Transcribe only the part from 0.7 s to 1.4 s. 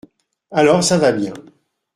ça va bien!…